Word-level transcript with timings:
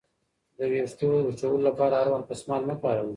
د 0.57 0.59
ویښتو 0.71 1.07
وچولو 1.27 1.65
لپاره 1.69 1.93
هر 1.97 2.07
وخت 2.11 2.27
دستمال 2.29 2.61
مه 2.69 2.75
کاروئ. 2.81 3.09